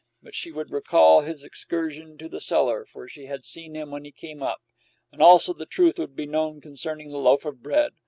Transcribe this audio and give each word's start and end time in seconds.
But 0.23 0.33
she 0.33 0.51
would 0.51 0.71
recall 0.71 1.21
his 1.21 1.43
excursion 1.43 2.17
to 2.17 2.27
the 2.27 2.39
cellar, 2.39 2.87
for 2.87 3.07
she 3.07 3.25
had 3.27 3.45
seen 3.45 3.75
him 3.75 3.91
when 3.91 4.03
he 4.03 4.11
came 4.11 4.41
up; 4.41 4.57
and 5.11 5.21
also 5.21 5.53
the 5.53 5.67
truth 5.67 5.99
would 5.99 6.15
be 6.15 6.25
known 6.25 6.59
concerning 6.59 7.11
the 7.11 7.19
loaf 7.19 7.45
of 7.45 7.61
bread. 7.61 7.91